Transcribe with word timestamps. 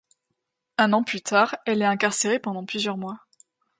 Un 0.79 0.93
an 0.93 1.03
plus 1.03 1.21
tard, 1.21 1.57
elle 1.67 1.83
est 1.83 1.85
incarcérée 1.85 2.39
pendant 2.39 2.65
plusieurs 2.65 2.97
mois. 2.97 3.19